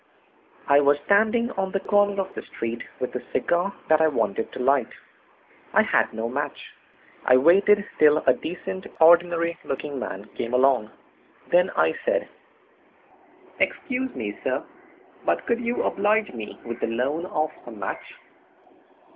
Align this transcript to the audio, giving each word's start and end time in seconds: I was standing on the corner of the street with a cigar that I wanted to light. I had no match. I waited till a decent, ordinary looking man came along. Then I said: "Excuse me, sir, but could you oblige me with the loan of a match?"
I 0.67 0.79
was 0.79 0.97
standing 1.05 1.51
on 1.51 1.73
the 1.73 1.79
corner 1.79 2.19
of 2.19 2.33
the 2.33 2.41
street 2.41 2.81
with 2.99 3.13
a 3.13 3.21
cigar 3.31 3.71
that 3.87 4.01
I 4.01 4.07
wanted 4.07 4.51
to 4.53 4.59
light. 4.59 4.87
I 5.73 5.83
had 5.83 6.11
no 6.11 6.27
match. 6.27 6.73
I 7.23 7.37
waited 7.37 7.85
till 7.99 8.17
a 8.25 8.33
decent, 8.33 8.87
ordinary 8.99 9.59
looking 9.63 9.99
man 9.99 10.25
came 10.35 10.55
along. 10.55 10.89
Then 11.51 11.69
I 11.77 11.93
said: 12.03 12.27
"Excuse 13.59 14.15
me, 14.15 14.35
sir, 14.43 14.63
but 15.23 15.45
could 15.45 15.61
you 15.61 15.83
oblige 15.83 16.33
me 16.33 16.59
with 16.65 16.79
the 16.79 16.87
loan 16.87 17.27
of 17.27 17.51
a 17.67 17.71
match?" 17.71 18.15